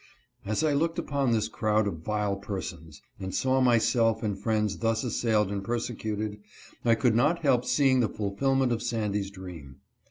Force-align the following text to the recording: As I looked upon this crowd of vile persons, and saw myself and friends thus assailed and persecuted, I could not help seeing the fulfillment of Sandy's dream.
As 0.47 0.63
I 0.63 0.73
looked 0.73 0.97
upon 0.97 1.29
this 1.29 1.47
crowd 1.47 1.85
of 1.87 1.99
vile 1.99 2.35
persons, 2.35 3.03
and 3.19 3.35
saw 3.35 3.61
myself 3.61 4.23
and 4.23 4.35
friends 4.35 4.77
thus 4.79 5.03
assailed 5.03 5.51
and 5.51 5.63
persecuted, 5.63 6.39
I 6.83 6.95
could 6.95 7.13
not 7.15 7.43
help 7.43 7.65
seeing 7.65 7.99
the 7.99 8.09
fulfillment 8.09 8.71
of 8.71 8.81
Sandy's 8.81 9.29
dream. 9.29 9.75